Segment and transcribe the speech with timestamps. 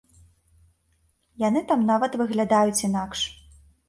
[1.47, 3.21] Яны там нават выглядаюць інакш.